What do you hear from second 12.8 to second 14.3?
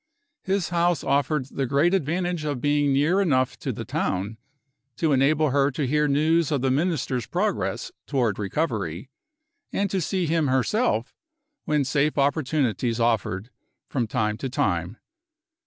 offered, from